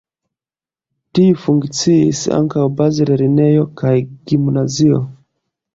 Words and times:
Tie 1.19 1.35
funkciis 1.43 2.23
ankaŭ 2.39 2.67
bazlernejo 2.81 3.71
kaj 3.85 3.95
gimnazio. 4.13 5.07